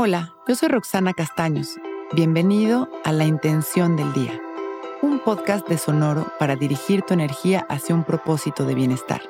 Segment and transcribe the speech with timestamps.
[0.00, 1.76] Hola, yo soy Roxana Castaños.
[2.12, 4.40] Bienvenido a La Intención del Día,
[5.02, 9.20] un podcast de Sonoro para dirigir tu energía hacia un propósito de bienestar.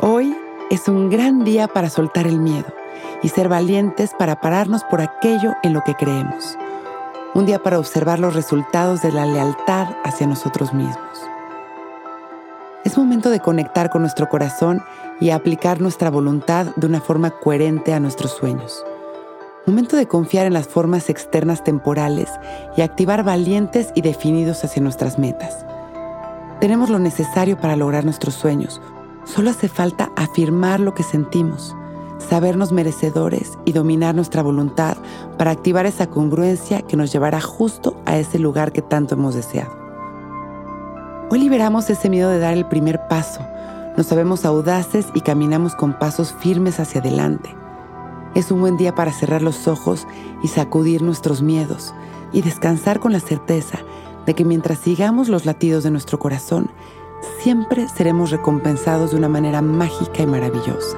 [0.00, 0.34] Hoy
[0.70, 2.72] es un gran día para soltar el miedo
[3.22, 6.56] y ser valientes para pararnos por aquello en lo que creemos.
[7.34, 11.28] Un día para observar los resultados de la lealtad hacia nosotros mismos.
[12.86, 14.82] Es momento de conectar con nuestro corazón
[15.20, 18.84] y aplicar nuestra voluntad de una forma coherente a nuestros sueños.
[19.66, 22.30] Momento de confiar en las formas externas temporales
[22.76, 25.66] y activar valientes y definidos hacia nuestras metas.
[26.60, 28.80] Tenemos lo necesario para lograr nuestros sueños.
[29.24, 31.76] Solo hace falta afirmar lo que sentimos,
[32.18, 34.96] sabernos merecedores y dominar nuestra voluntad
[35.36, 39.76] para activar esa congruencia que nos llevará justo a ese lugar que tanto hemos deseado.
[41.30, 43.46] Hoy liberamos ese miedo de dar el primer paso.
[43.98, 47.52] Nos sabemos audaces y caminamos con pasos firmes hacia adelante.
[48.36, 50.06] Es un buen día para cerrar los ojos
[50.40, 51.92] y sacudir nuestros miedos
[52.32, 53.80] y descansar con la certeza
[54.24, 56.70] de que mientras sigamos los latidos de nuestro corazón,
[57.40, 60.96] siempre seremos recompensados de una manera mágica y maravillosa.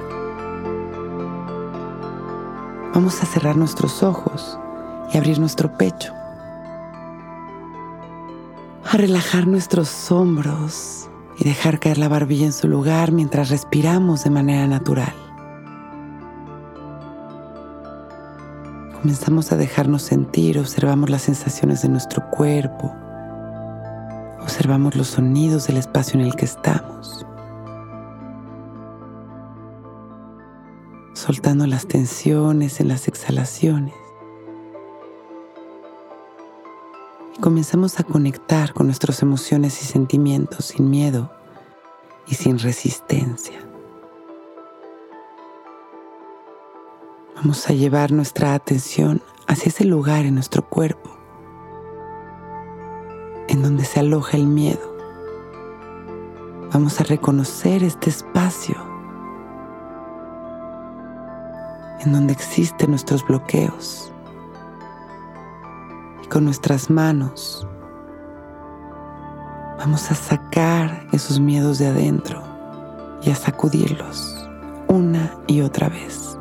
[2.92, 4.59] Vamos a cerrar nuestros ojos
[5.11, 6.12] y abrir nuestro pecho
[8.85, 11.09] a relajar nuestros hombros
[11.41, 15.14] y dejar caer la barbilla en su lugar mientras respiramos de manera natural.
[19.00, 22.94] Comenzamos a dejarnos sentir, observamos las sensaciones de nuestro cuerpo,
[24.42, 27.24] observamos los sonidos del espacio en el que estamos,
[31.14, 34.00] soltando las tensiones en las exhalaciones.
[37.39, 41.31] Comenzamos a conectar con nuestras emociones y sentimientos sin miedo
[42.27, 43.61] y sin resistencia.
[47.36, 51.11] Vamos a llevar nuestra atención hacia ese lugar en nuestro cuerpo
[53.48, 54.97] en donde se aloja el miedo.
[56.73, 58.77] Vamos a reconocer este espacio
[62.01, 64.12] en donde existen nuestros bloqueos
[66.30, 67.67] con nuestras manos
[69.79, 72.41] vamos a sacar esos miedos de adentro
[73.23, 74.48] y a sacudirlos
[74.86, 76.39] una y otra vez.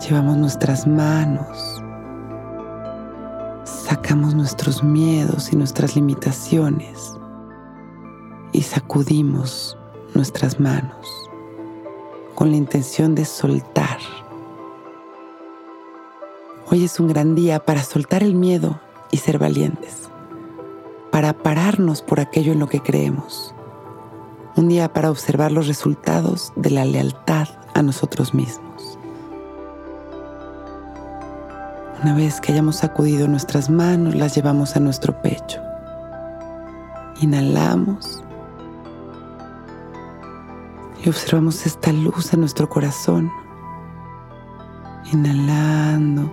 [0.00, 1.82] Llevamos nuestras manos,
[3.64, 7.16] sacamos nuestros miedos y nuestras limitaciones
[8.52, 9.76] y sacudimos
[10.14, 11.06] nuestras manos
[12.36, 13.98] con la intención de soltar
[16.70, 18.78] Hoy es un gran día para soltar el miedo
[19.10, 20.10] y ser valientes,
[21.10, 23.54] para pararnos por aquello en lo que creemos.
[24.54, 28.98] Un día para observar los resultados de la lealtad a nosotros mismos.
[32.02, 35.62] Una vez que hayamos sacudido nuestras manos, las llevamos a nuestro pecho.
[37.22, 38.22] Inhalamos
[41.02, 43.32] y observamos esta luz en nuestro corazón.
[45.10, 46.30] Inhalando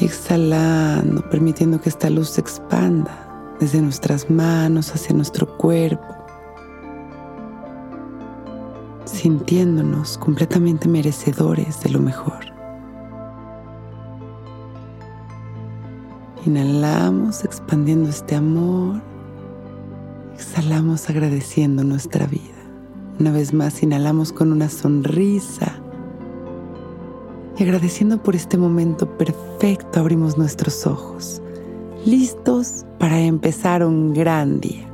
[0.00, 6.06] exhalando, permitiendo que esta luz se expanda desde nuestras manos hacia nuestro cuerpo,
[9.04, 12.52] sintiéndonos completamente merecedores de lo mejor.
[16.46, 19.00] Inhalamos expandiendo este amor,
[20.34, 22.40] exhalamos agradeciendo nuestra vida.
[23.18, 25.73] Una vez más, inhalamos con una sonrisa
[27.58, 31.40] y agradeciendo por este momento perfecto abrimos nuestros ojos,
[32.04, 34.93] listos para empezar un gran día.